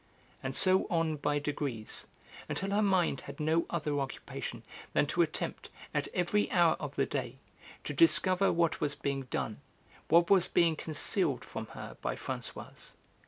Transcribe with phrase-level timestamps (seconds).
[0.41, 2.07] And so on by degrees,
[2.49, 7.05] until her mind had no other occupation than to attempt, at every hour of the
[7.05, 7.37] day,
[7.83, 9.61] to discover what was being done,
[10.07, 12.93] what was being concealed from her by Françoise.